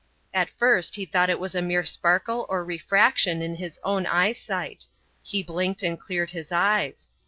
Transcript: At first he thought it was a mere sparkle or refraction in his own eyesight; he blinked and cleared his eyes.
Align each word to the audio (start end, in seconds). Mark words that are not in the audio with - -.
At 0.33 0.49
first 0.49 0.95
he 0.95 1.05
thought 1.05 1.29
it 1.29 1.39
was 1.39 1.53
a 1.53 1.61
mere 1.61 1.83
sparkle 1.83 2.47
or 2.49 2.65
refraction 2.65 3.43
in 3.43 3.57
his 3.57 3.79
own 3.83 4.07
eyesight; 4.07 4.87
he 5.21 5.43
blinked 5.43 5.83
and 5.83 5.99
cleared 6.01 6.31
his 6.31 6.51
eyes. 6.51 7.09